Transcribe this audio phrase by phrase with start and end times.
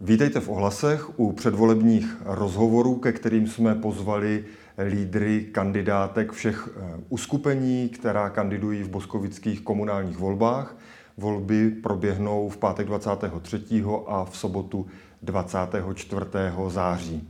[0.00, 4.44] Vítejte v ohlasech u předvolebních rozhovorů, ke kterým jsme pozvali
[4.88, 10.76] lídry kandidátek všech eh, uskupení, která kandidují v boskovických komunálních volbách.
[11.16, 13.84] Volby proběhnou v pátek 23.
[14.06, 14.86] a v sobotu
[15.22, 16.20] 24.
[16.68, 17.28] září.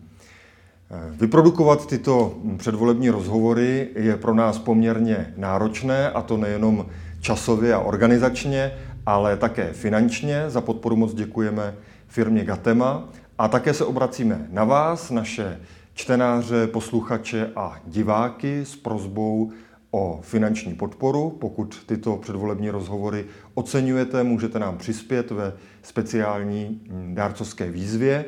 [0.91, 6.87] Eh, vyprodukovat tyto předvolební rozhovory je pro nás poměrně náročné, a to nejenom
[7.21, 8.73] časově a organizačně,
[9.07, 10.45] ale také finančně.
[10.51, 11.75] Za podporu moc děkujeme
[12.09, 15.61] firmě Gatema a také se obracíme na vás, naše
[15.95, 19.53] čtenáře, posluchače a diváky s prozbou
[19.91, 21.31] o finanční podporu.
[21.31, 25.53] Pokud tyto předvolební rozhovory oceňujete, můžete nám přispět ve
[25.83, 28.25] speciální hm, dárcovské výzvě.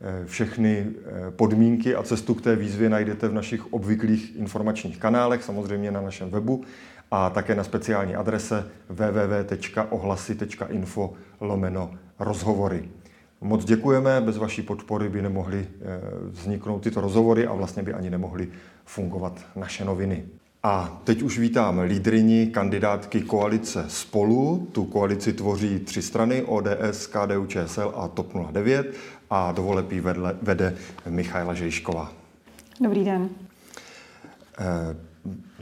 [0.00, 0.90] Eh, všechny eh,
[1.30, 6.30] podmínky a cestu k té výzvě najdete v našich obvyklých informačních kanálech, samozřejmě na našem
[6.30, 6.64] webu
[7.10, 12.88] a také na speciální adrese www.ohlasy.info lomeno rozhovory.
[13.42, 18.10] Moc děkujeme, bez vaší podpory by nemohly eh, vzniknout tyto rozhovory a vlastně by ani
[18.10, 18.48] nemohly
[18.84, 20.24] fungovat naše noviny.
[20.62, 24.68] A teď už vítám lídrini kandidátky koalice Spolu.
[24.72, 28.94] Tu koalici tvoří tři strany, ODS, KDU, ČSL a TOP 09
[29.30, 30.74] a dovolepí vedle, vede
[31.08, 32.12] Michaela Žejšková.
[32.80, 33.28] Dobrý den.
[34.58, 34.96] Eh,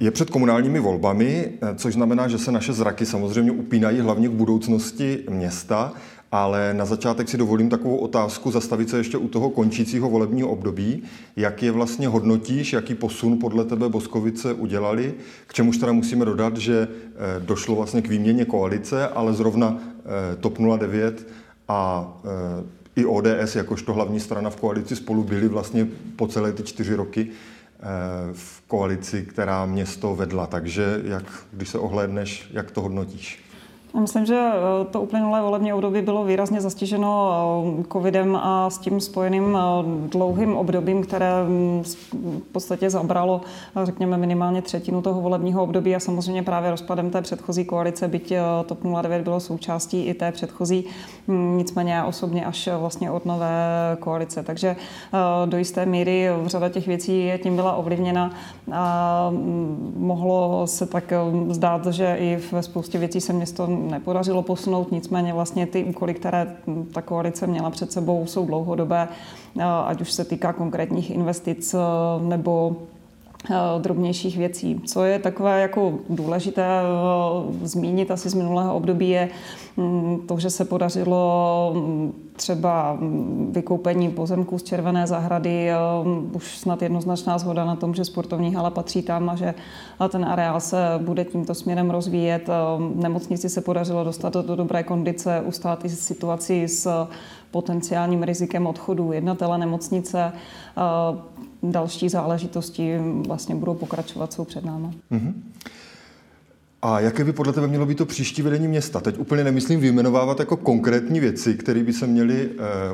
[0.01, 4.33] je před komunálními volbami, eh, což znamená, že se naše zraky samozřejmě upínají hlavně k
[4.33, 5.93] budoucnosti města
[6.33, 11.03] ale na začátek si dovolím takovou otázku zastavit se ještě u toho končícího volebního období.
[11.37, 15.15] Jak je vlastně hodnotíš, jaký posun podle tebe Boskovice udělali?
[15.47, 20.37] K čemuž teda musíme dodat, že eh, došlo vlastně k výměně koalice, ale zrovna eh,
[20.37, 21.29] TOP 09
[21.69, 22.65] a eh,
[22.97, 27.29] i ODS, jakožto hlavní strana v koalici spolu byli vlastně po celé ty čtyři roky
[28.33, 30.47] v koalici, která město vedla.
[30.47, 33.50] Takže jak, když se ohlédneš, jak to hodnotíš?
[33.99, 37.33] Myslím, že eh, to uplynulé volební období bylo výrazně zastiženo
[37.81, 39.61] eh, covidem a s tím spojeným eh,
[40.09, 43.41] dlouhým obdobím, které mm, v podstatě zabralo,
[43.85, 48.33] řekněme, minimálně třetinu toho volebního období a samozřejmě právě rozpadem té předchozí koalice, byť
[48.67, 50.85] TOP 09 bylo součástí i té předchozí,
[51.27, 54.43] mm, nicméně já osobně až vlastně od nové koalice.
[54.43, 54.77] Takže
[55.47, 58.31] do jisté míry řada těch věcí je tím byla ovlivněna
[58.73, 61.13] a mm, mohlo se tak
[61.49, 66.57] zdát, že i ve spoustě věcí se město nepodařilo posunout, nicméně vlastně ty úkoly, které
[66.93, 69.09] ta koalice měla před sebou, jsou dlouhodobé,
[69.85, 71.75] ať už se týká konkrétních investic
[72.21, 72.77] nebo
[73.79, 74.81] drobnějších věcí.
[74.87, 76.83] Co je takové jako důležité
[77.63, 79.29] zmínit asi z minulého období je
[79.77, 82.99] mm, to, že se podařilo mm, třeba
[83.51, 85.71] vykoupení pozemků z Červené zahrady,
[86.33, 89.55] už snad jednoznačná zhoda na tom, že sportovní hala patří tam a že
[90.09, 92.49] ten areál se bude tímto směrem rozvíjet.
[92.95, 97.07] Nemocnici se podařilo dostat do dobré kondice, ustát i situaci s
[97.51, 100.33] potenciálním rizikem odchodu jednatele nemocnice.
[101.63, 104.89] Další záležitosti vlastně budou pokračovat, jsou před námi.
[105.13, 105.33] Mm-hmm.
[106.83, 109.01] A jaké by podle tebe mělo být to příští vedení města?
[109.01, 112.49] Teď úplně nemyslím vyjmenovávat jako konkrétní věci, které by se měly e,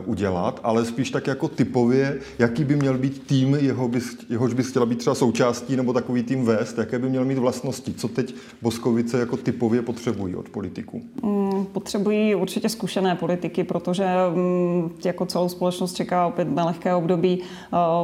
[0.06, 4.68] udělat, ale spíš tak jako typově, jaký by měl být tým, jeho bys, jehož bys
[4.70, 7.94] chtěla být třeba součástí, nebo takový tým vést, jaké by měl mít vlastnosti.
[7.94, 11.02] Co teď Boskovice jako typově potřebují od politiků?
[11.22, 17.42] Mm, potřebují určitě zkušené politiky, protože mm, jako celou společnost čeká opět nelehké období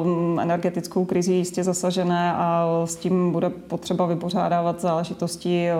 [0.04, 5.71] um, energetickou krizi jistě zasažené a s tím bude potřeba vypořádávat záležitosti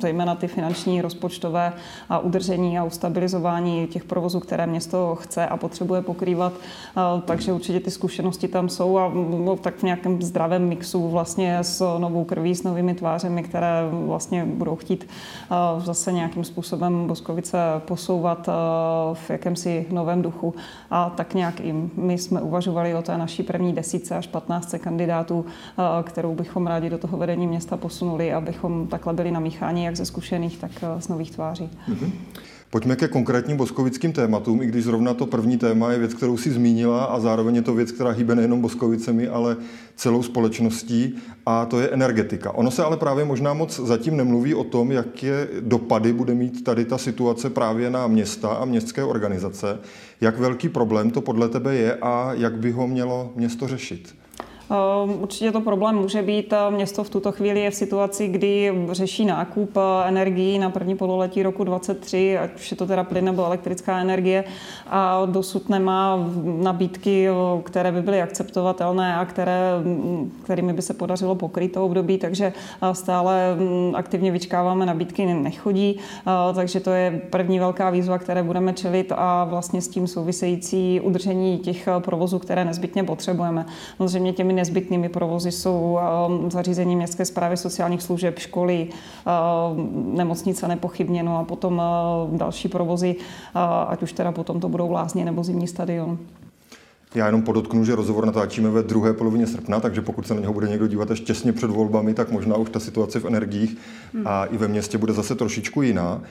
[0.00, 1.72] zejména ty finanční, rozpočtové
[2.08, 6.52] a udržení a ustabilizování těch provozů, které město chce a potřebuje pokrývat.
[7.24, 9.12] Takže určitě ty zkušenosti tam jsou a
[9.44, 14.44] no, tak v nějakém zdravém mixu vlastně s novou krví, s novými tvářemi, které vlastně
[14.44, 15.08] budou chtít
[15.78, 18.48] zase nějakým způsobem Boskovice posouvat
[19.12, 20.54] v jakémsi novém duchu.
[20.90, 25.44] A tak nějak i my jsme uvažovali o té naší první desíce až 15 kandidátů,
[26.02, 30.58] kterou bychom rádi do toho vedení města posunuli, abychom takhle byli namíchání jak ze zkušených,
[30.58, 31.68] tak eh, z nových tváří.
[31.88, 32.10] Mm-hmm.
[32.70, 36.50] Pojďme ke konkrétním boskovickým tématům, i když zrovna to první téma je věc, kterou si
[36.50, 39.56] zmínila a zároveň je to věc, která hýbe nejenom Boskovicemi, ale
[39.96, 41.16] celou společností
[41.46, 42.52] a to je energetika.
[42.52, 46.84] Ono se ale právě možná moc zatím nemluví o tom, jaké dopady bude mít tady
[46.84, 49.78] ta situace právě na města a městské organizace.
[50.20, 54.14] Jak velký problém to podle tebe je a jak by ho mělo město řešit?
[54.70, 56.54] Ehm, určitě to problém může být.
[56.70, 61.42] Město v tuto chvíli je v situaci, kdy řeší nákup eh, energií na první pololetí
[61.42, 64.44] roku 2023, ať už je to teda plyn nebo elektrická energie,
[64.86, 66.28] a dosud nemá
[66.62, 71.84] nabídky, eh, které by byly akceptovatelné a které, mm, kterými by se podařilo pokryt to
[71.84, 72.52] období, takže
[72.82, 75.98] eh, stále mm, aktivně vyčkáváme, nabídky nechodí,
[76.54, 81.58] takže to je první velká výzva, které budeme čelit a vlastně s tím související udržení
[81.58, 83.66] těch provozů, které nezbytně potřebujeme.
[83.96, 85.98] Samozřejmě těmi nezbytnými provozy jsou
[86.28, 91.82] um, zařízení městské zprávy sociálních služeb, školy, um, nemocnice nepochybně, no a potom
[92.30, 96.18] uh, další provozy, uh, ať už teda potom to budou lázně nebo zimní stadion.
[97.14, 100.52] Já jenom podotknu, že rozhovor natáčíme ve druhé polovině srpna, takže pokud se na něho
[100.52, 103.76] bude někdo dívat až těsně před volbami, tak možná už ta situace v energiích
[104.24, 106.22] a i ve městě bude zase trošičku jiná.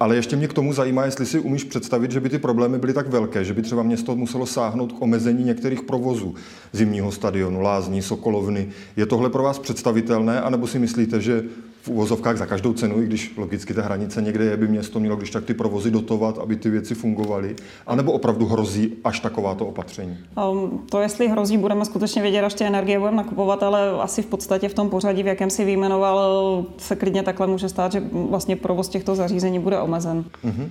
[0.00, 2.92] Ale ještě mě k tomu zajímá, jestli si umíš představit, že by ty problémy byly
[2.92, 6.34] tak velké, že by třeba město muselo sáhnout k omezení některých provozů
[6.72, 8.68] zimního stadionu, lázní, sokolovny.
[8.96, 11.44] Je tohle pro vás představitelné, anebo si myslíte, že
[11.84, 15.16] v uvozovkách za každou cenu, i když logicky ta hranice někde je, by město mělo
[15.16, 20.18] když tak ty provozy dotovat, aby ty věci fungovaly, anebo opravdu hrozí až takováto opatření?
[20.50, 24.26] Um, to, jestli hrozí, budeme skutečně vědět, až ty energie budeme nakupovat, ale asi v
[24.26, 28.56] podstatě v tom pořadí, v jakém si vyjmenoval, se klidně takhle může stát, že vlastně
[28.56, 30.24] provoz těchto zařízení bude omezen.
[30.44, 30.68] Uh-huh.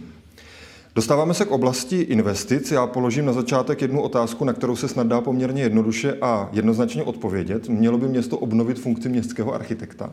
[0.95, 2.71] Dostáváme se k oblasti investic.
[2.71, 7.03] Já položím na začátek jednu otázku, na kterou se snad dá poměrně jednoduše a jednoznačně
[7.03, 7.69] odpovědět.
[7.69, 10.11] Mělo by město obnovit funkci městského architekta?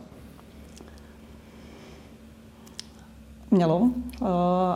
[3.51, 3.89] Mělo,
[4.23, 4.27] eh,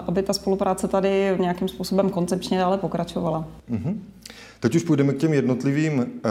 [0.07, 3.45] aby ta spolupráce tady nějakým způsobem koncepčně dále pokračovala.
[3.71, 3.99] Mm-hmm.
[4.65, 6.31] Teď už půjdeme k těm jednotlivým eh,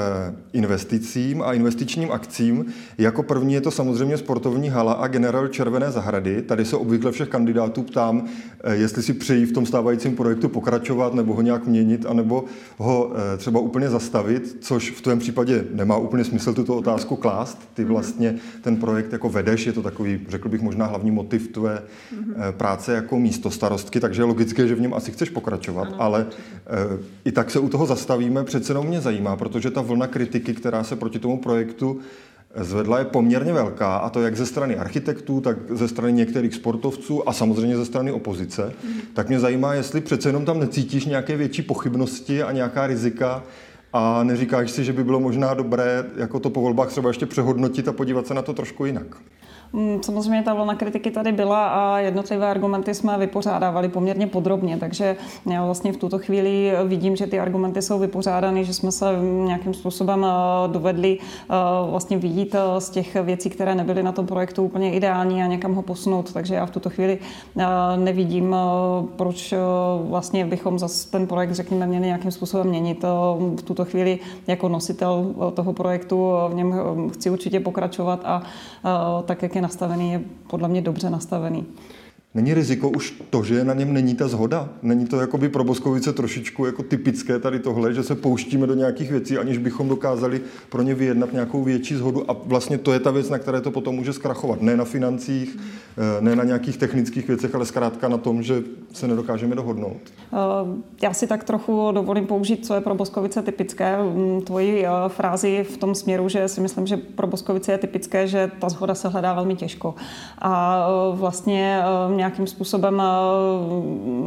[0.53, 2.65] investicím a investičním akcím.
[2.97, 6.41] Jako první je to samozřejmě sportovní hala a generál Červené zahrady.
[6.41, 8.25] Tady se obvykle všech kandidátů ptám,
[8.63, 12.45] eh, jestli si přejí v tom stávajícím projektu pokračovat nebo ho nějak měnit, anebo
[12.77, 17.69] ho eh, třeba úplně zastavit, což v tom případě nemá úplně smysl tuto otázku klást.
[17.73, 17.91] Ty mhm.
[17.91, 21.81] vlastně ten projekt jako vedeš, je to takový, řekl bych, možná hlavní motiv tvé
[22.11, 22.33] mhm.
[22.51, 26.25] práce jako místo starostky, takže je logické, že v něm asi chceš pokračovat, ale
[27.25, 30.53] i tak se u toho zastaví bavíme, přece jenom mě zajímá, protože ta vlna kritiky,
[30.53, 31.99] která se proti tomu projektu
[32.55, 37.29] zvedla, je poměrně velká, a to jak ze strany architektů, tak ze strany některých sportovců
[37.29, 38.73] a samozřejmě ze strany opozice.
[38.83, 38.93] Mm.
[39.13, 43.43] Tak mě zajímá, jestli přece jenom tam necítíš nějaké větší pochybnosti a nějaká rizika
[43.93, 47.87] a neříkáš si, že by bylo možná dobré jako to po volbách třeba ještě přehodnotit
[47.87, 49.17] a podívat se na to trošku jinak.
[49.75, 55.15] Mm, samozřejmě ta vlna kritiky tady byla a jednotlivé argumenty jsme vypořádávali poměrně podrobně, takže
[55.51, 59.05] já vlastně v tuto chvíli vidím, že ty argumenty jsou vypořádány, že jsme se
[59.45, 61.53] nějakým způsobem eh, dovedli eh,
[61.89, 65.73] vlastně vidět eh, z těch věcí, které nebyly na tom projektu úplně ideální a někam
[65.73, 67.17] ho posunout, takže já v tuto chvíli
[67.95, 68.55] nevidím,
[69.15, 69.53] proč
[70.01, 73.03] vlastně bychom zase ten projekt, řekněme, měli nějakým způsobem měnit.
[73.59, 76.75] V tuto chvíli jako nositel toho projektu v něm
[77.13, 78.43] chci určitě pokračovat a
[79.25, 81.65] tak, jak je nastavený, je podle mě dobře nastavený.
[82.35, 84.69] Není riziko už to, že na něm není ta zhoda?
[84.81, 89.11] Není to jakoby pro Boskovice trošičku jako typické tady tohle, že se pouštíme do nějakých
[89.11, 93.11] věcí, aniž bychom dokázali pro ně vyjednat nějakou větší zhodu a vlastně to je ta
[93.11, 94.61] věc, na které to potom může zkrachovat.
[94.61, 95.57] Ne na financích,
[95.97, 98.63] eh, ne na nějakých technických věcech, ale zkrátka na tom, že
[98.93, 100.01] se nedokážeme dohodnout.
[100.07, 100.37] Eh,
[101.03, 103.97] já si tak trochu dovolím použít, co je pro Boskovice typické.
[104.03, 108.27] Mm, tvoji eh, frázi v tom směru, že si myslím, že pro Boskovice je typické,
[108.27, 109.95] že ta zhoda se hledá velmi těžko.
[110.39, 111.83] A vlastně
[112.23, 113.05] nějakým způsobem eh,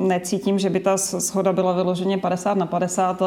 [0.06, 3.22] necítím, že by ta shoda byla vyloženě 50 na 50.
[3.22, 3.26] Eh,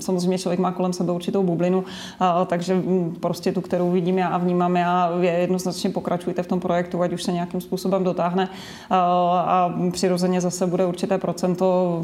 [0.00, 4.28] samozřejmě člověk má kolem sebe určitou bublinu, eh, takže hm, prostě tu, kterou vidím já
[4.28, 8.48] a vnímám já, jednoznačně pokračujte v tom projektu, ať už se nějakým způsobem dotáhne
[8.90, 12.02] a přirozeně zase bude určité procento,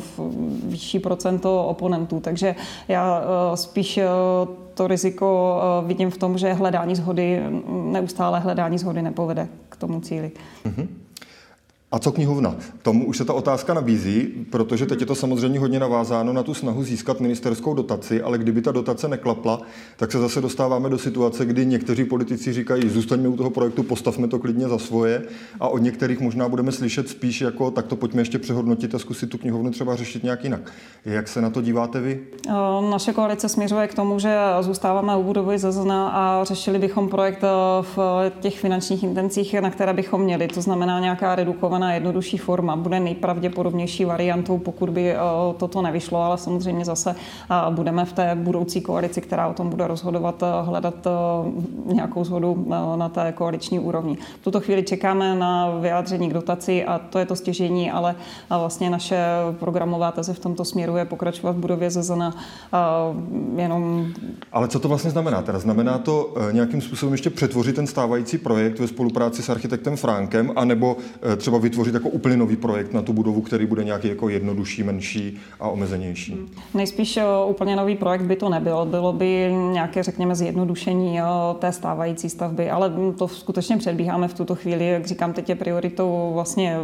[0.65, 2.21] vyšší procento oponentů.
[2.21, 2.55] Takže
[2.89, 3.23] já
[3.55, 4.00] spíš
[4.75, 10.31] to riziko vidím v tom, že hledání zhody, neustále hledání zhody nepovede k tomu cíli.
[10.64, 11.08] Mm-hmm.
[11.92, 12.57] A co knihovna?
[12.83, 16.54] Tomu už se ta otázka nabízí, protože teď je to samozřejmě hodně navázáno na tu
[16.54, 19.61] snahu získat ministerskou dotaci, ale kdyby ta dotace neklapla,
[19.97, 24.28] tak se zase dostáváme do situace, kdy někteří politici říkají, zůstaňme u toho projektu, postavme
[24.28, 25.23] to klidně za svoje
[25.61, 29.26] a od některých možná budeme slyšet spíš jako, tak to pojďme ještě přehodnotit a zkusit
[29.26, 30.73] tu knihovnu třeba řešit nějak jinak.
[31.04, 32.21] Jak se na to díváte vy?
[32.90, 37.42] Naše koalice směřuje k tomu, že zůstáváme u budovy ZZN a řešili bychom projekt
[37.83, 37.99] v
[38.40, 40.49] těch finančních intencích, na které bychom měli.
[40.49, 45.14] To znamená nějaká redukovaná navrhovaná jednodušší forma bude nejpravděpodobnější variantou, pokud by
[45.56, 47.14] toto nevyšlo, ale samozřejmě zase
[47.70, 51.06] budeme v té budoucí koalici, která o tom bude rozhodovat, hledat
[51.87, 52.66] nějakou zhodu
[52.97, 54.18] na té koaliční úrovni.
[54.40, 58.14] V tuto chvíli čekáme na vyjádření k dotaci a to je to stěžení, ale
[58.50, 59.18] vlastně naše
[59.58, 62.23] programová teze v tomto směru je pokračovat v budově ZZN
[63.56, 64.06] jenom...
[64.52, 65.42] Ale co to vlastně znamená?
[65.42, 70.52] Teda znamená to nějakým způsobem ještě přetvořit ten stávající projekt ve spolupráci s architektem Frankem,
[70.56, 70.97] anebo
[71.37, 75.39] třeba vytvořit jako úplně nový projekt na tu budovu, který bude nějaký jako jednodušší, menší
[75.61, 76.37] a omezenější?
[76.75, 78.85] Nejspíš e, úplně nový projekt by to nebyl.
[78.85, 81.21] Bylo by nějaké, řekněme, zjednodušení
[81.59, 84.89] té stávající stavby, ale to skutečně předbíháme v tuto chvíli.
[84.89, 86.77] Jak říkám, teď je prioritou vlastně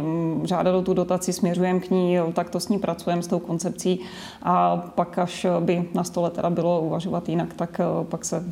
[0.43, 3.99] žádat o tu dotaci, směřujeme k ní, takto s ní pracujeme, s tou koncepcí
[4.43, 8.43] a pak, až by na stole teda bylo uvažovat jinak, tak pak se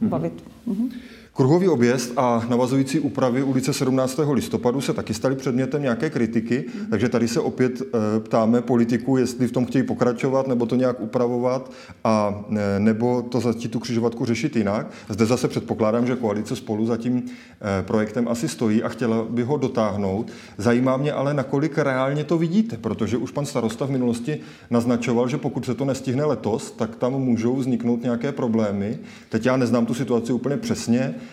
[0.00, 0.44] bavit.
[0.68, 0.88] Mm-hmm.
[1.36, 4.20] Kruhový objezd a navazující úpravy ulice 17.
[4.32, 9.46] listopadu se taky staly předmětem nějaké kritiky, takže tady se opět e, ptáme politiků, jestli
[9.46, 11.72] v tom chtějí pokračovat nebo to nějak upravovat
[12.04, 12.44] a
[12.76, 14.90] e, nebo to začít tu křižovatku řešit jinak.
[15.08, 19.42] Zde zase předpokládám, že koalice spolu za tím e, projektem asi stojí a chtěla by
[19.42, 20.32] ho dotáhnout.
[20.58, 25.38] Zajímá mě ale, nakolik reálně to vidíte, protože už pan starosta v minulosti naznačoval, že
[25.38, 28.98] pokud se to nestihne letos, tak tam můžou vzniknout nějaké problémy.
[29.28, 31.23] Teď já neznám tu situaci úplně přesně, Eh,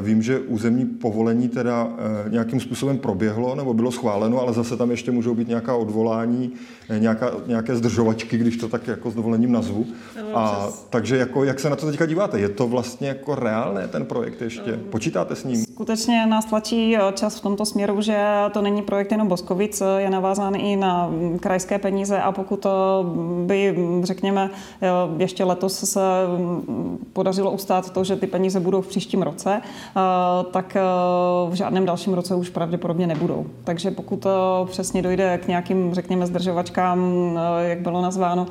[0.00, 1.88] vím, že územní povolení teda
[2.26, 6.52] eh, nějakým způsobem proběhlo nebo bylo schváleno, ale zase tam ještě můžou být nějaká odvolání,
[6.90, 9.86] eh, nějaká, nějaké zdržovačky, když to tak jako s dovolením nazvu.
[10.34, 12.40] A, takže jako, jak se na to teďka díváte?
[12.40, 14.72] Je to vlastně jako reálné ten projekt ještě?
[14.90, 15.67] Počítáte s ním?
[15.78, 20.54] Skutečně nás tlačí čas v tomto směru, že to není projekt jenom Boskovic, je navázán
[20.54, 22.66] i na mm, krajské peníze a pokud
[23.46, 24.50] by, mm, řekněme,
[25.18, 26.00] ještě letos se
[26.38, 29.62] mm, podařilo ustát to, že ty peníze budou v příštím roce,
[29.98, 30.80] Eh, tak eh,
[31.50, 33.46] v žádném dalším roce už pravděpodobně nebudou.
[33.64, 34.30] Takže pokud eh,
[34.66, 36.98] přesně dojde k nějakým, řekněme, zdržovačkám,
[37.60, 38.46] jak bylo nazváno,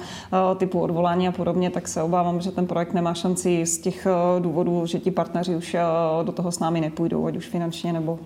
[0.57, 4.07] typu odvolání a podobně, tak se obávám, že ten projekt nemá šanci z těch
[4.39, 5.75] důvodů, že ti partneři už
[6.23, 8.19] do toho s námi nepůjdou, ať už finančně nebo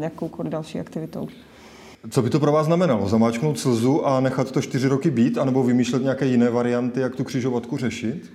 [0.00, 1.28] jakoukoliv další aktivitou.
[2.10, 3.08] Co by to pro vás znamenalo?
[3.08, 7.24] Zamáčknout slzu a nechat to čtyři roky být, anebo vymýšlet nějaké jiné varianty, jak tu
[7.24, 8.32] křižovatku řešit?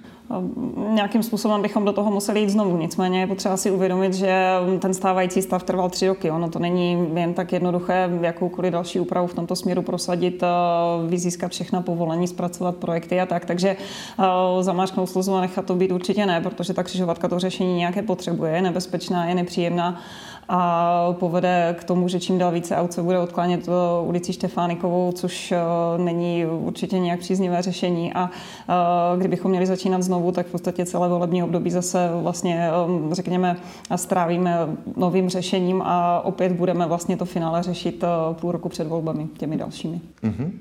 [0.93, 2.77] nějakým způsobem bychom do toho museli jít znovu.
[2.77, 4.45] Nicméně je potřeba si uvědomit, že
[4.79, 6.31] ten stávající stav trval tři roky.
[6.31, 10.43] Ono to není jen tak jednoduché jakoukoliv další úpravu v tomto směru prosadit,
[11.07, 13.45] vyzískat všechna povolení, zpracovat projekty a tak.
[13.45, 13.75] Takže
[14.61, 18.55] zamáčknout sluzu a nechat to být určitě ne, protože ta křižovatka to řešení nějaké potřebuje,
[18.55, 20.01] je nebezpečná, je nepříjemná
[20.49, 23.69] a povede k tomu, že čím dál více aut se bude odklánět
[24.03, 25.57] ulici Štefánikovou, což eh,
[25.97, 28.29] není určitě nějak příznivé řešení a
[28.69, 28.73] eh,
[29.17, 33.57] kdybychom měli začínat znovu, tak v podstatě celé volební období zase vlastně, eh, řekněme,
[33.95, 34.57] strávíme
[34.97, 40.01] novým řešením a opět budeme vlastně to finále řešit půl roku před volbami těmi dalšími.
[40.23, 40.51] Mm-hmm.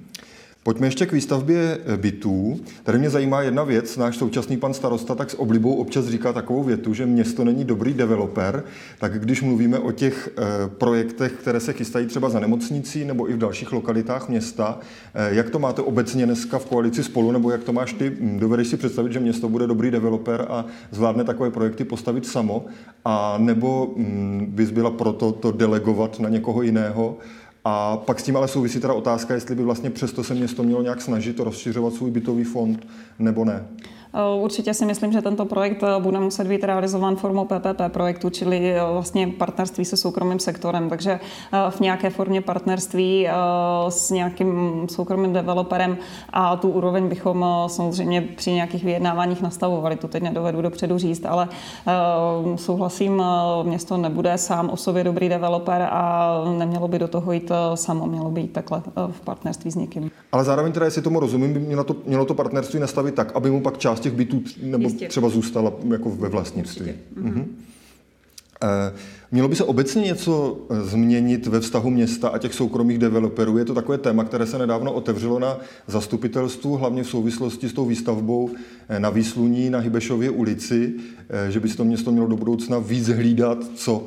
[0.64, 2.60] Pojďme ještě k výstavbě eh, bytů.
[2.82, 3.96] Tady mě zajímá jedna věc.
[3.96, 7.94] Náš současný pan starosta tak s oblibou občas říká takovou větu, že město není dobrý
[7.94, 8.64] developer.
[8.98, 13.32] Tak když mluvíme o těch eh, projektech, které se chystají třeba za nemocnicí nebo i
[13.32, 14.78] v dalších lokalitách města,
[15.14, 18.12] eh, jak to máte obecně dneska v koalici spolu, nebo jak to máš ty?
[18.20, 22.64] Hm, dovedeš si představit, že město bude dobrý developer a zvládne takové projekty postavit samo?
[23.04, 27.16] A nebo hm, bys byla proto to delegovat na někoho jiného?
[27.64, 30.82] A pak s tím ale souvisí teda otázka, jestli by vlastně přesto se město mělo
[30.82, 32.86] nějak snažit rozšiřovat svůj bytový fond
[33.18, 33.66] nebo ne.
[34.14, 38.30] Eh, určitě si myslím, že tento projekt eh, bude muset být realizován formou PPP projektu,
[38.30, 40.88] čili eh, vlastně partnerství se soukromým sektorem.
[40.88, 41.20] Takže
[41.70, 43.28] v nějaké formě partnerství
[43.88, 45.98] s nějakým soukromým developerem
[46.32, 49.96] a tu úroveň bychom samozřejmě při nějakých vyjednáváních nastavovali.
[49.96, 51.48] To teď nedovedu dopředu říct, ale
[52.56, 53.22] souhlasím,
[53.62, 58.30] město nebude sám o sobě dobrý developer a nemělo by do toho jít samo, mělo
[58.30, 60.10] by jít takhle v partnerství s někým.
[60.32, 63.50] Ale zároveň teda, jestli tomu rozumím, by mělo to, mělo to partnerství nastavit tak, aby
[63.50, 65.08] mu pak část těch bytů nebo Jistě.
[65.08, 66.92] třeba zůstala jako ve vlastnictví.
[67.16, 67.56] Mhm.
[68.62, 68.92] Eh,
[69.32, 73.58] mělo by se obecně něco eh, změnit ve vztahu města a těch soukromých developerů?
[73.58, 77.86] Je to takové téma, které se nedávno otevřelo na zastupitelstvu, hlavně v souvislosti s tou
[77.86, 78.50] výstavbou
[78.88, 80.94] eh, na Výsluní na Hybešově ulici,
[81.48, 84.06] že by se to město mělo do budoucna víc hlídat, co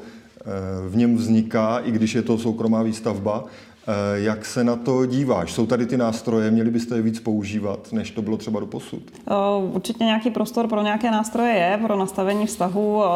[0.90, 3.46] v něm vzniká, i když je to soukromá výstavba.
[3.88, 5.54] Eh, jak se na to díváš?
[5.54, 9.02] Jsou tady ty nástroje, měli byste je víc používat, než to bylo třeba do posud?
[9.28, 9.34] Eh,
[9.74, 13.08] určitě nějaký prostor pro nějaké nástroje je, pro nastavení vztahu eh,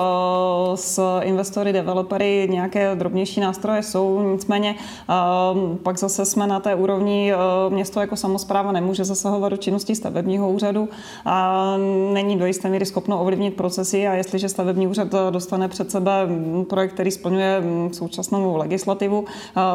[0.76, 4.76] s investory, developery, nějaké drobnější nástroje jsou, nicméně
[5.84, 7.34] pak zase jsme na té úrovni,
[7.70, 10.90] město jako samozpráva nemůže zasahovat do činnosti stavebního úřadu
[11.26, 11.76] a
[12.14, 16.12] není do jisté míry schopno ovlivnit procesy a jestliže stavební úřad dostane před sebe
[16.70, 19.26] projekt, který splňuje současnou legislativu,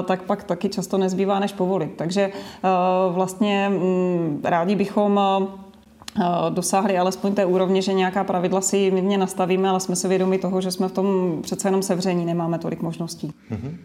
[0.05, 1.91] tak pak taky často často nezbývá, než povolit.
[1.97, 2.69] Takže eh,
[3.13, 9.69] vlastně mm, rádi bychom eh, dosáhli alespoň té úrovně, že nějaká pravidla si mírně nastavíme,
[9.69, 13.33] ale jsme si vědomi toho, že jsme v tom přece jenom sevření, nemáme tolik možností.
[13.51, 13.77] Mm-hmm.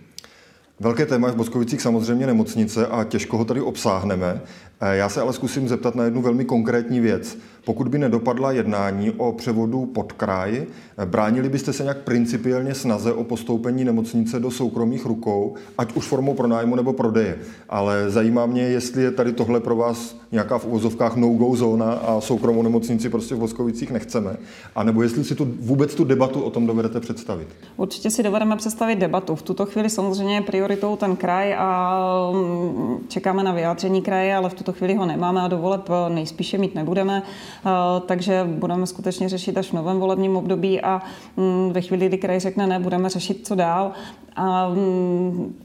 [0.80, 4.42] Velké téma je v Boskovicích samozřejmě nemocnice a těžko ho tady obsáhneme.
[4.82, 7.38] Eh, já se ale zkusím zeptat na jednu velmi konkrétní věc.
[7.70, 13.14] Pokud by nedopadla jednání o převodu pod kraj, eh, bránili byste se nějak principiálně snaze
[13.14, 17.38] o postoupení nemocnice do soukromých rukou, ať už formou pronájmu nebo prodeje.
[17.70, 22.22] Ale zajímá mě, jestli je tady tohle pro vás nějaká v uvozovkách no-go zóna a
[22.22, 24.38] soukromou nemocnici prostě v Boskovicích nechceme,
[24.76, 27.48] a nebo jestli si tu vůbec tu debatu o tom dovedete představit.
[27.78, 29.36] Určitě si dovedeme představit debatu.
[29.36, 32.00] V tuto chvíli samozřejmě je prioritou ten kraj a
[32.34, 36.58] mm, čekáme na vyjádření kraje, ale v tuto chvíli ho nemáme a do voleb nejspíše
[36.58, 37.24] mít nebudeme.
[37.66, 41.02] Eh, takže budeme skutečně řešit až v novém volebním období a
[41.38, 43.92] mm, ve chvíli, kdy kraj řekne ne, budeme řešit, co dál.
[44.36, 45.56] A mm,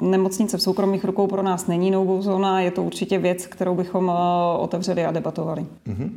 [0.00, 4.10] nemocnice v soukromých rukou pro nás není novou zóna, je to určitě věc, kterou bychom
[4.10, 5.66] eh, otevřeli a debatovali.
[5.86, 6.10] Mm-hmm.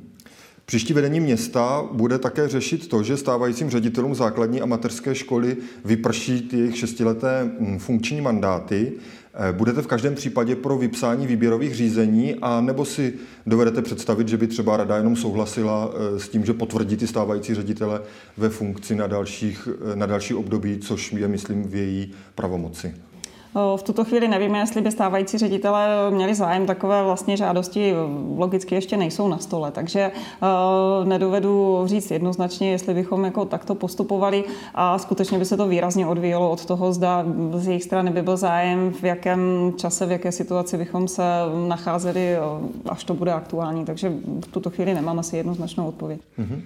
[0.65, 6.49] Příští vedení města bude také řešit to, že stávajícím ředitelům základní a mateřské školy vyprší
[6.53, 8.93] jejich šestileté mm, funkční mandáty.
[9.33, 13.13] Eh, budete v každém případě pro vypsání výběrových řízení a nebo si
[13.45, 17.55] dovedete představit, že by třeba rada jenom souhlasila eh, s tím, že potvrdí ty stávající
[17.55, 18.01] ředitele
[18.37, 22.93] ve funkci na, dalších, eh, na další období, což je, myslím, v její pravomoci?
[23.75, 26.65] V tuto chvíli nevíme, jestli by stávající ředitele měli zájem.
[26.65, 27.93] Takové vlastně žádosti
[28.37, 30.11] logicky ještě nejsou na stole, takže
[31.03, 34.43] nedovedu říct jednoznačně, jestli bychom jako takto postupovali
[34.75, 38.37] a skutečně by se to výrazně odvíjelo od toho, zda z jejich strany by byl
[38.37, 41.23] zájem, v jakém čase, v jaké situaci bychom se
[41.67, 42.35] nacházeli,
[42.89, 43.85] až to bude aktuální.
[43.85, 44.13] Takže
[44.45, 46.21] v tuto chvíli nemám asi jednoznačnou odpověď.
[46.39, 46.61] Mm-hmm.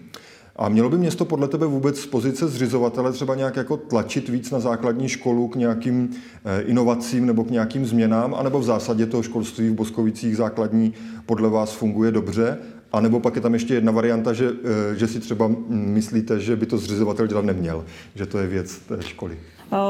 [0.55, 4.51] A mělo by město podle tebe vůbec z pozice zřizovatele třeba nějak jako tlačit víc
[4.51, 6.09] na základní školu k nějakým
[6.45, 10.93] eh, inovacím nebo k nějakým změnám, anebo v zásadě to školství v Boskovicích základní
[11.25, 12.57] podle vás funguje dobře?
[12.91, 16.55] A nebo pak je tam ještě jedna varianta, že, eh, že si třeba myslíte, že
[16.55, 19.37] by to zřizovatel dělat neměl, že to je věc té školy.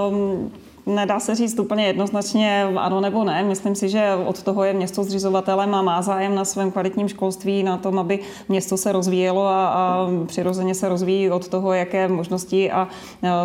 [0.10, 0.52] Um,
[0.86, 3.44] Nedá se říct úplně jednoznačně ano nebo ne.
[3.44, 7.64] Myslím si, že od toho je město zřizovatelem a má zájem na svém kvalitním školství,
[7.64, 12.72] na tom, aby město se rozvíjelo a, a přirozeně se rozvíjí od toho, jaké možnosti
[12.72, 12.88] a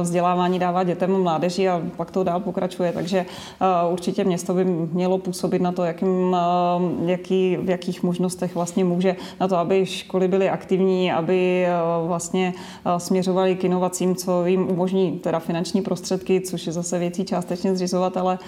[0.03, 2.93] vzdělávání dává dětem mládeži a pak to dál pokračuje.
[2.93, 3.27] Takže
[3.91, 6.37] určitě město by mělo působit na to, jakým,
[7.05, 11.67] jaký, v jakých možnostech vlastně může, na to, aby školy byly aktivní, aby
[12.07, 12.55] vlastně
[12.99, 18.39] směřovaly k inovacím, co jim umožní teda finanční prostředky, což je zase věcí částečně zřizovatele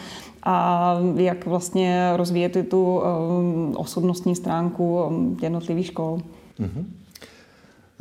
[0.43, 6.19] a jak vlastně rozvíjet tu um, osobnostní stránku um, jednotlivých škol.
[6.61, 7.00] Mm-hmm.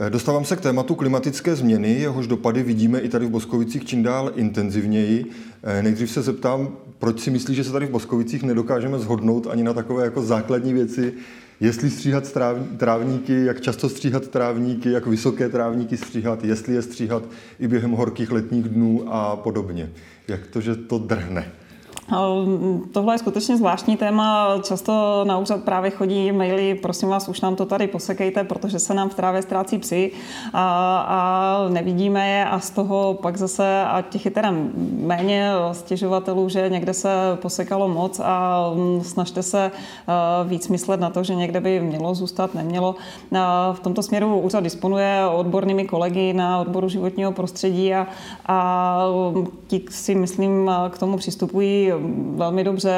[0.09, 4.31] Dostávám se k tématu klimatické změny, jehož dopady vidíme i tady v Boskovicích čím dál
[4.35, 5.25] intenzivněji.
[5.63, 9.63] Eh, nejdřív se zeptám, proč si myslíš, že se tady v Boskovicích nedokážeme zhodnout ani
[9.63, 11.13] na takové jako základní věci,
[11.59, 12.33] jestli stříhat
[12.77, 17.23] trávníky, jak často stříhat trávníky, jak vysoké trávníky stříhat, jestli je stříhat
[17.59, 19.89] i během horkých letních dnů a podobně.
[20.27, 21.51] Jak to, že to drhne?
[22.11, 24.57] Ehm, tohle je skutečně zvláštní téma.
[24.63, 28.93] Často na úřad právě chodí maily, prosím vás, už nám to tady posekejte, protože se
[28.93, 30.11] nám v trávě ztrácí psy
[30.53, 34.53] a, a nevidíme je a z toho pak zase, a těch je teda
[34.99, 39.71] méně stěžovatelů, že někde se posekalo moc a mm, snažte se e,
[40.47, 42.95] víc myslet na to, že někde by mělo zůstat, nemělo.
[43.73, 48.07] V tomto směru úřad disponuje odbornými kolegy na odboru životního prostředí a,
[48.47, 48.99] a
[49.67, 51.91] ti si myslím k tomu přistupují
[52.35, 52.93] velmi dobře,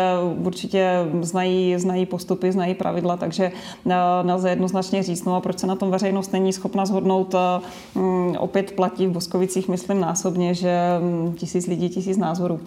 [0.45, 0.89] určitě
[1.21, 3.51] znají, znají postupy, znají pravidla, takže
[3.89, 7.61] eh, nelze jednoznačně říct, no a proč se na tom veřejnost není schopna zhodnout, eh,
[7.99, 12.59] mm, opět platí v Boskovicích, myslím násobně, že mm, tisíc lidí, tisíc názorů.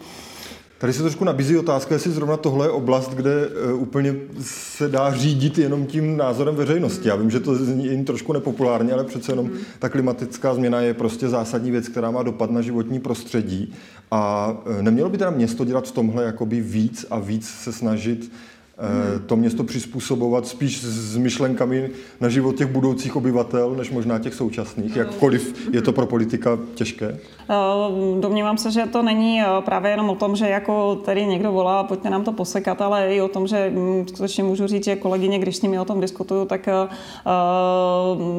[0.84, 5.14] Tady se trošku nabízí otázka, jestli zrovna tohle je oblast, kde eh, úplně se dá
[5.14, 7.08] řídit jenom tím názorem veřejnosti.
[7.08, 11.28] Já vím, že to zní trošku nepopulárně, ale přece jenom ta klimatická změna je prostě
[11.28, 13.74] zásadní věc, která má dopad na životní prostředí.
[14.10, 18.32] A eh, nemělo by teda město dělat v tomhle jakoby víc a víc se snažit
[18.78, 19.26] hmm.
[19.26, 24.96] to město přizpůsobovat spíš s myšlenkami na život těch budoucích obyvatel, než možná těch současných,
[24.96, 27.18] jakkoliv je to pro politika těžké?
[27.50, 31.52] Eh, domnívám se, že to není eh, právě jenom o tom, že jako tady někdo
[31.52, 34.96] volá, pojďte nám to posekat, ale i o tom, že mm, skutečně můžu říct, že
[34.96, 36.68] kolegyně, když s nimi o tom diskutuju, tak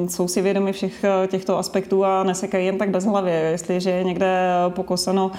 [0.09, 3.31] jsou si vědomi všech těchto aspektů a nesekají jen tak bez hlavy.
[3.31, 5.31] Jestliže je někde pokoseno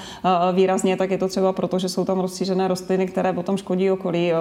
[0.52, 4.32] výrazně, tak je to třeba proto, že jsou tam rozstřížené rostliny, které potom škodí okolí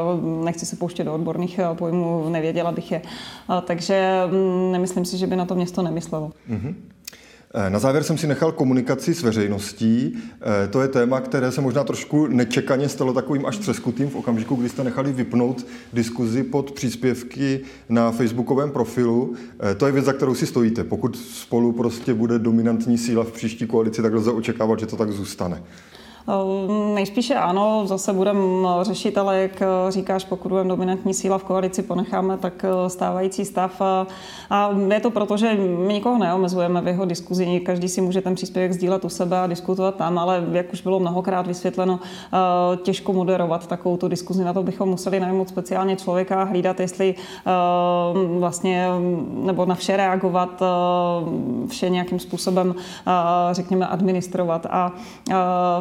[0.46, 3.02] nechci se pouštět do odborných eh, pojmů, nevěděla bych je.
[3.66, 6.32] Takže mm, nemyslím si, že by na to město nemyslelo.
[6.50, 6.76] Mm-hmm.
[7.70, 10.18] Na závěr jsem si nechal komunikaci s veřejností.
[10.42, 14.56] Eh, to je téma, které se možná trošku nečekaně stalo takovým až třeskutým v okamžiku,
[14.56, 19.36] kdy jste nechali vypnout diskuzi pod příspěvky na facebookovém profilu.
[19.78, 20.84] To je věc, za kterou si stojíte.
[20.84, 25.12] Pokud spolu prostě bude dominantní síla v příští koalici, tak lze očekávat, že to tak
[25.12, 25.64] zůstane.
[26.28, 31.44] Ehm, nejspíše ano, zase budeme řešit, ale jak eh, říkáš, pokud budeme dominantní síla v
[31.44, 33.82] koalici, ponecháme tak eh, stávající stav.
[34.50, 35.54] A je to proto, že
[35.88, 39.48] my nikoho neomezujeme v jeho diskuzi, každý si může ten příspěvek sdílet u sebe a
[39.48, 44.44] diskutovat tam, ale jak už bylo mnohokrát vysvětleno, eh, těžko moderovat takovou tu diskuzi.
[44.44, 47.16] Na to bychom museli najmout speciálně člověka a hlídat, jestli
[48.40, 48.88] vlastně,
[49.44, 50.64] nebo na vše reagovat,
[51.68, 52.76] vše nějakým způsobem,
[53.52, 54.66] řekněme, administrovat.
[54.70, 54.92] A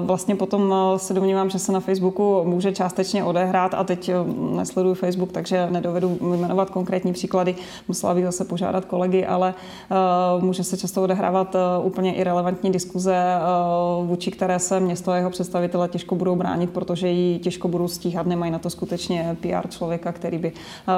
[0.00, 4.08] vlastně vlastně potom eh, se domnívám, že se na Facebooku může částečně odehrát a teď
[4.08, 4.14] eh,
[4.56, 7.54] nesleduju Facebook, takže nedovedu jmenovat konkrétní příklady.
[7.88, 9.94] Musela bych zase požádat kolegy, ale eh,
[10.40, 13.14] může se často odehrávat úplně irrelevantní diskuze,
[14.06, 18.26] vůči které se město a jeho představitele těžko budou bránit, protože ji těžko budou stíhat,
[18.26, 20.52] nemají na to skutečně PR člověka, který by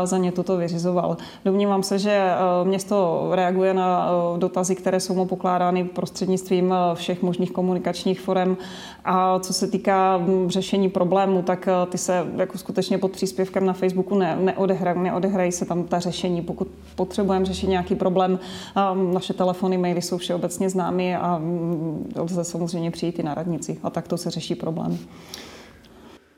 [0.04, 1.16] za ně toto vyřizoval.
[1.44, 2.30] Domnívám se, že
[2.64, 8.56] město reaguje na dotazy, které jsou mu pokládány prostřednictvím všech možných komunikačních forem
[9.04, 13.66] a co se týká mm, řešení problému, tak eh, ty se jako skutečně pod příspěvkem
[13.66, 16.42] na Facebooku ne, neodehrají, neodehrají se tam ta řešení.
[16.42, 18.38] Pokud potřebujeme řešit nějaký problém,
[18.76, 23.78] ehm, naše telefony, maily jsou všeobecně známy a mm, lze samozřejmě přijít i na radnici
[23.82, 24.98] a tak to se řeší problém.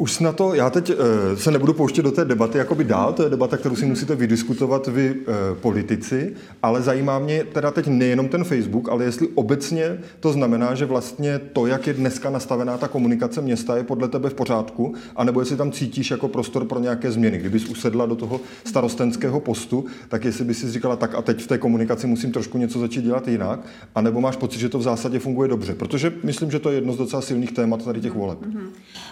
[0.00, 0.96] Už na to, já teď uh,
[1.34, 4.86] se nebudu pouštět do té debaty jakoby dál, to je debata, kterou si musíte vydiskutovat
[4.86, 5.24] vy uh,
[5.60, 10.86] politici, ale zajímá mě teda teď nejenom ten Facebook, ale jestli obecně to znamená, že
[10.86, 15.40] vlastně to, jak je dneska nastavená ta komunikace města, je podle tebe v pořádku, anebo
[15.40, 17.38] jestli tam cítíš jako prostor pro nějaké změny.
[17.38, 21.46] Kdybys usedla do toho starostenského postu, tak jestli bys si říkala, tak a teď v
[21.46, 23.60] té komunikaci musím trošku něco začít dělat jinak,
[23.94, 26.92] anebo máš pocit, že to v zásadě funguje dobře, protože myslím, že to je jedno
[26.92, 28.38] z docela silných témat tady těch voleb.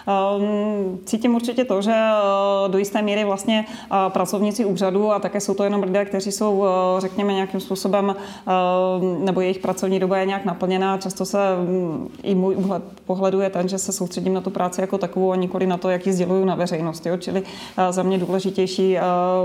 [0.07, 5.41] Um cítím určitě to, že eh, do jisté míry vlastně eh, pracovníci úřadu a také
[5.41, 8.15] jsou to jenom lidé, kteří jsou, eh, řekněme, nějakým způsobem,
[9.19, 10.99] nebo jejich pracovní doba je nějak naplněná.
[10.99, 12.57] Často se mm, i můj
[13.07, 15.91] pohled je ten, že se soustředím na tu práci jako takovou a nikoli na to,
[15.91, 17.07] jak ji sděluju na veřejnost.
[17.07, 17.17] Jo?
[17.17, 17.43] Čili
[17.91, 18.97] za mě důležitější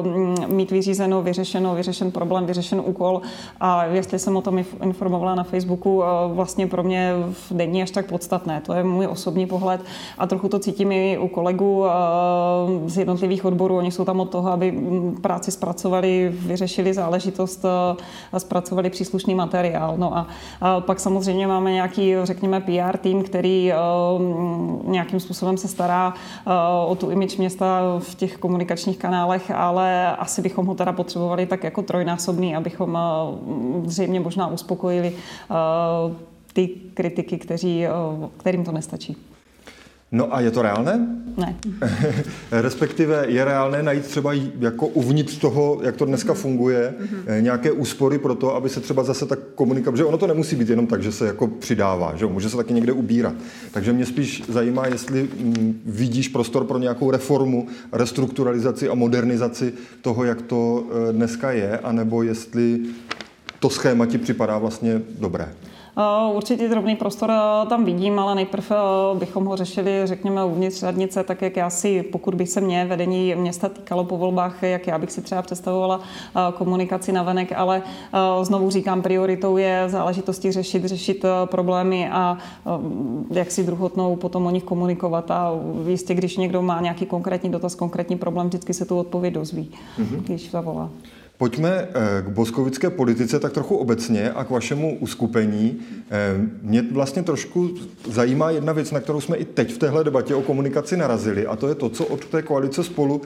[0.01, 3.21] mm, mít vyřízeno, vyřešeno, vyřešen problém, vyřešen úkol
[3.59, 8.05] a jestli jsem o tom informovala na Facebooku, vlastně pro mě v denní až tak
[8.05, 8.61] podstatné.
[8.65, 9.81] To je můj osobní pohled
[10.17, 11.91] a trochu to cítím i u kolegů eh,
[12.89, 13.77] z jednotlivých odborů.
[13.77, 17.65] Oni jsou tam od toho, aby mm, práci zpracovali, vyřešili záležitost,
[18.33, 19.93] eh, zpracovali příslušný materiál.
[19.97, 20.27] No a
[20.79, 23.75] pak samozřejmě máme nějaký, řekněme, PR tým, který eh,
[24.83, 26.13] nějakým způsobem se stará
[26.87, 31.63] o tu image města v těch komunikačních kanálech, ale asi bychom ho teda potřebovali tak
[31.63, 32.97] jako trojnásobný, abychom
[33.85, 35.13] zřejmě možná uspokojili
[36.53, 37.85] ty kritiky, kteří,
[38.37, 39.17] kterým to nestačí.
[40.11, 41.07] No a je to reálné?
[41.37, 41.55] Ne.
[42.51, 47.41] Respektive je reálné najít třeba jako uvnitř toho, jak to dneska funguje, mm-hmm.
[47.41, 50.69] nějaké úspory pro to, aby se třeba zase tak komunikovat, že ono to nemusí být
[50.69, 53.33] jenom tak, že se jako přidává, že může se taky někde ubírat.
[53.71, 60.23] Takže mě spíš zajímá, jestli mm, vidíš prostor pro nějakou reformu, restrukturalizaci a modernizaci toho,
[60.23, 62.79] jak to eh, dneska je, anebo jestli
[63.59, 65.49] to schéma ti připadá vlastně dobré.
[65.97, 70.83] Eh, určitě drobný prostor eh, tam vidím, ale nejprve eh, bychom ho řešili, řekněme, uvnitř
[70.83, 74.87] radnice, tak jak já si, pokud by se mě vedení města týkalo po volbách, jak
[74.87, 75.99] já bych si třeba představovala
[76.53, 77.81] komunikaci na venek, ale
[78.41, 82.37] znovu říkám, prioritou je záležitosti řešit, řešit problémy a
[83.31, 85.51] jak si druhotnou potom o nich komunikovat a
[85.87, 90.21] jistě, když někdo má nějaký konkrétní dotaz, konkrétní problém, vždycky se tu odpověď dozví, mm-hmm.
[90.21, 90.89] když zavolá.
[91.41, 95.79] Pojďme eh, k boskovické politice tak trochu obecně a k vašemu uskupení.
[96.11, 97.69] Eh, mě vlastně trošku
[98.09, 101.55] zajímá jedna věc, na kterou jsme i teď v téhle debatě o komunikaci narazili, a
[101.55, 103.21] to je to, co od té koalice spolu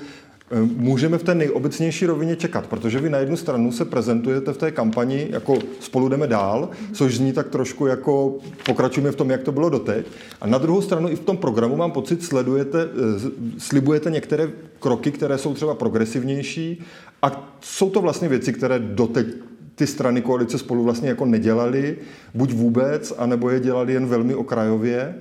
[0.77, 2.67] můžeme v té nejobecnější rovině čekat?
[2.67, 7.17] Protože vy na jednu stranu se prezentujete v té kampani jako spolu jdeme dál, což
[7.17, 10.05] zní tak trošku jako pokračujeme v tom, jak to bylo doteď.
[10.41, 15.12] A na druhou stranu i v tom programu mám pocit, sledujete, eh, slibujete některé kroky,
[15.12, 16.84] které jsou třeba progresivnější
[17.21, 19.27] a jsou to vlastně věci, které doteď
[19.75, 21.97] ty strany koalice spolu vlastně jako nedělali,
[22.34, 25.15] buď vůbec, anebo je dělali jen velmi okrajově.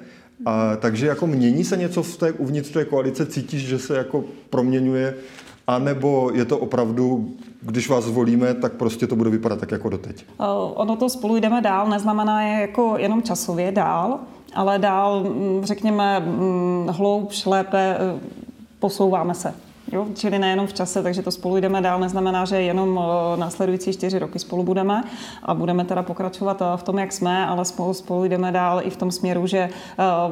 [0.46, 4.24] A, takže jako mění se něco v té, uvnitř té koalice, cítíš, že se jako
[4.50, 5.14] proměňuje,
[5.66, 10.24] anebo je to opravdu, když vás zvolíme, tak prostě to bude vypadat tak jako doteď?
[10.74, 14.18] Ono to spolu jdeme dál, neznamená je jako jenom časově dál,
[14.54, 17.98] ale dál, mm, řekněme, mm, hloubš, lépe e,
[18.78, 19.54] posouváme se.
[19.92, 20.08] Jo?
[20.14, 24.18] Čili nejenom v čase, takže to spolu jdeme dál, neznamená, že jenom eh, následující čtyři
[24.18, 25.04] roky spolu budeme
[25.42, 28.90] a budeme teda pokračovat eh, v tom, jak jsme, ale spolu, spolu jdeme dál i
[28.90, 29.70] v tom směru, že eh,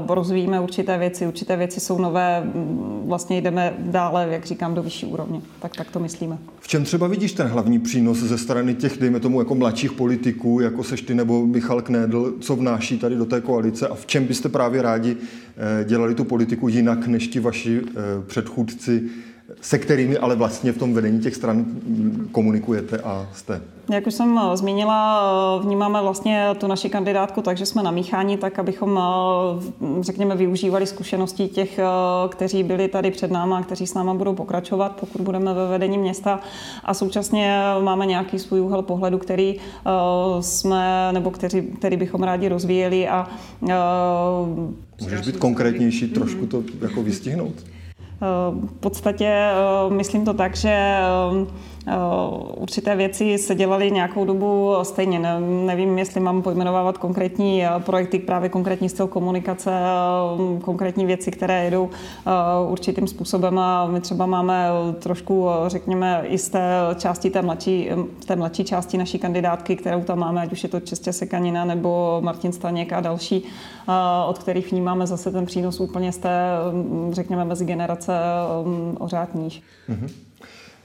[0.09, 5.07] rozvíjíme určité věci, určité věci jsou nové, mm, vlastně jdeme dále, jak říkám, do vyšší
[5.07, 5.41] úrovně.
[5.61, 6.39] Tak, tak to myslíme.
[6.61, 10.61] V čem třeba vidíš ten hlavní přínos ze strany těch, dejme tomu, jako mladších politiků,
[10.61, 14.25] jako seš ty nebo Michal Knédl, co vnáší tady do té koalice a v čem
[14.25, 15.17] byste právě rádi
[15.85, 17.81] dělali tu politiku jinak než ti vaši
[18.27, 19.03] předchůdci
[19.63, 21.65] se kterými ale vlastně v tom vedení těch stran
[22.33, 23.61] komunikujete a jste?
[23.91, 25.23] Jak už jsem eh, zmínila,
[25.59, 30.87] eh, vnímáme vlastně tu naši kandidátku tak, že jsme namíchání, tak abychom, eh, řekněme, využívali
[30.87, 31.81] zkušeností těch,
[32.29, 36.41] kteří byli tady před náma, kteří s náma budou pokračovat, pokud budeme ve vedení města.
[36.85, 39.57] A současně máme nějaký svůj úhel pohledu, který
[40.41, 43.09] jsme, nebo který, který bychom rádi rozvíjeli.
[43.09, 43.29] A,
[45.01, 47.55] Můžeš být konkrétnější, trošku to jako vystihnout?
[48.51, 49.51] V podstatě
[49.89, 51.47] myslím to tak, že Eh,
[52.57, 55.19] určité věci se dělaly nějakou dobu stejně.
[55.67, 61.65] Nevím, jestli mám pojmenovávat konkrétní eh, projekty, právě konkrétní styl komunikace, eh, konkrétní věci, které
[61.65, 61.91] jedou
[62.69, 64.69] určitým způsobem a my třeba máme
[64.99, 66.65] trošku, řekněme, i z té
[66.99, 67.91] části té mladší,
[68.27, 72.21] té mladší části naší kandidátky, kterou tam máme, ať už je to Čestě Sekanina nebo
[72.25, 73.45] Martin Staněk a další,
[74.27, 76.49] od kterých vnímáme zase ten přínos úplně z té,
[77.11, 78.13] řekněme, mezi generace
[78.99, 79.63] ořátníž.
[79.89, 80.32] Mm-hmm.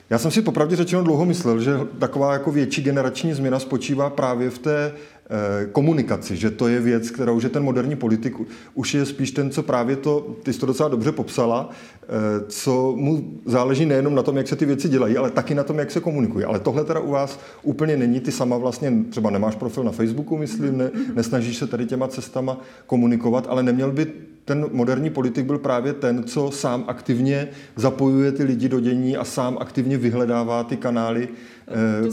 [0.09, 4.49] Já jsem si popravdě řečeno dlouho myslel, že taková jako větší generační změna spočívá právě
[4.49, 8.33] v té eh, komunikaci, že to je věc, kterou, že ten moderní politik
[8.73, 12.07] už je spíš ten, co právě to, ty jsi to docela dobře popsala, eh,
[12.47, 15.79] co mu záleží nejenom na tom, jak se ty věci dělají, ale taky na tom,
[15.79, 16.45] jak se komunikují.
[16.45, 20.37] Ale tohle teda u vás úplně není, ty sama vlastně třeba nemáš profil na Facebooku,
[20.37, 24.07] myslím, ne, nesnažíš se tady těma cestama komunikovat, ale neměl by
[24.47, 29.23] ten moderní politik byl právě ten, co sám aktivně zapojuje ty lidi do dění a
[29.23, 31.29] sám aktivně vyhledává ty kanály,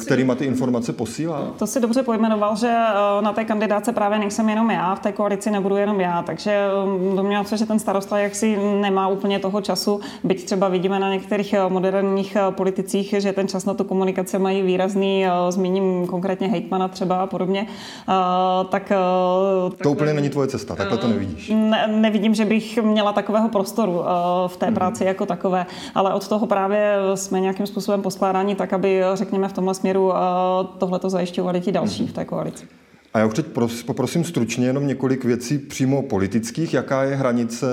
[0.04, 1.46] kterýma ty informace posílá?
[1.58, 5.12] To si dobře pojmenoval, že eh, na té kandidáce právě nejsem jenom já, v té
[5.12, 9.60] koalici nebudu jenom já, takže mm, domnívám se, že ten starosta jaksi nemá úplně toho
[9.60, 14.38] času, byť třeba vidíme na některých eh, moderních politicích, že ten čas na tu komunikaci
[14.38, 17.66] mají výrazný, zmíním konkrétně hejtmana třeba a podobně,
[18.68, 18.92] tak...
[19.82, 21.52] To úplně není tvoje cesta, takhle to nevidíš.
[21.54, 24.02] Ne, nevidím, že bych měla takového prostoru
[24.46, 24.74] v té mhm.
[24.74, 29.52] práci jako takové, ale od toho právě jsme nějakým způsobem poskládáni tak, aby, řekněme, v
[29.52, 30.12] tomhle směru
[30.78, 32.12] tohle to zajišťovali ti další mhm.
[32.12, 32.64] v té koalici.
[33.14, 33.46] A já už teď
[33.86, 36.74] poprosím stručně jenom několik věcí přímo politických.
[36.74, 37.66] Jaká je hranice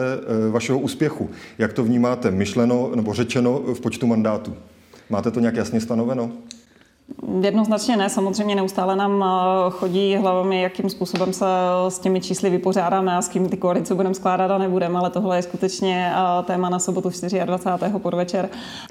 [0.48, 1.30] e, vašeho úspěchu?
[1.58, 4.54] Jak to vnímáte myšleno nebo řečeno v počtu mandátů?
[5.10, 6.32] Máte to nějak jasně stanoveno?
[7.42, 11.46] Jednoznačně ne, samozřejmě neustále nám eh, chodí hlavami, jakým způsobem se
[11.90, 15.38] s těmi čísly vypořádáme a s kým ty koalice budeme skládat a nebudeme, ale tohle
[15.38, 17.10] je skutečně eh, téma na sobotu
[17.46, 17.94] 24.
[17.98, 18.50] podvečer.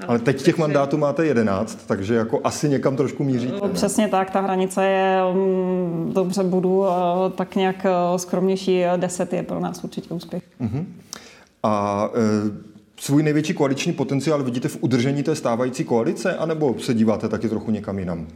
[0.08, 3.68] Ale teď těch mandátů máte 11, takže jako asi někam trošku míříte.
[3.72, 6.90] Přesně tak, ta hranice je, mm, dobře budu, eh,
[7.34, 10.42] tak nějak skromnější, 10 je pro nás určitě úspěch.
[10.60, 10.84] Uh-huh.
[11.62, 12.69] A e,
[13.00, 17.70] svůj největší koaliční potenciál vidíte v udržení té stávající koalice, anebo se díváte taky trochu
[17.70, 18.26] někam jinam?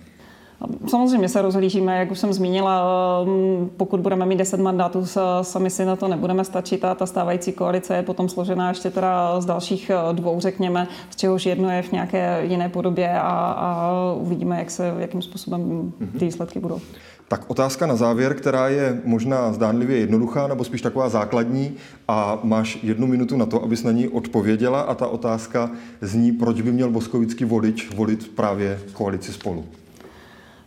[0.87, 2.83] Samozřejmě se rozhlížíme, jak už jsem zmínila,
[3.21, 5.07] um, pokud budeme mít 10 mandátů,
[5.43, 9.41] sami si na to nebudeme stačit a ta stávající koalice je potom složená ještě teda
[9.41, 13.93] z dalších uh, dvou, řekněme, z čehož jedno je v nějaké jiné podobě a, a
[14.13, 16.81] uvidíme, jak se, jakým způsobem ty výsledky budou.
[17.29, 21.73] Tak otázka na závěr, která je možná zdánlivě jednoduchá, nebo spíš taková základní
[22.09, 26.61] a máš jednu minutu na to, abys na ní odpověděla a ta otázka zní, proč
[26.61, 29.65] by měl boskovický volič volit právě koalici spolu.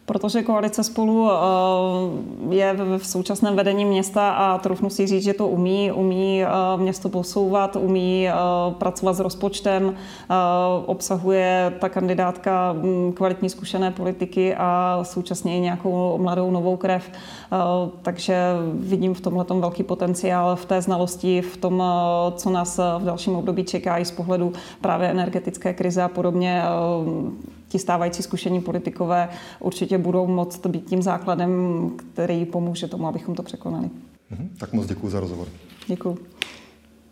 [0.07, 1.29] Protože koalice spolu
[2.49, 6.43] je v současném vedení města a trufnu si říct, že to umí, umí
[6.77, 8.29] město posouvat, umí
[8.77, 9.95] pracovat s rozpočtem,
[10.85, 17.11] obsahuje ta kandidátka mm, kvalitní zkušené politiky a současně i nějakou mladou novou krev.
[18.01, 18.35] Takže
[18.73, 21.83] vidím v tomhle velký potenciál v té znalosti, v tom,
[22.35, 26.63] co nás v dalším období čeká i z pohledu právě energetické krize a podobně
[27.67, 31.51] ti stávající zkušení politikové určitě budou moct být tím základem,
[31.95, 33.89] který pomůže tomu, abychom to překonali.
[34.29, 35.47] Mhm, tak moc děkuji za rozhovor.
[35.87, 36.36] Děkuji.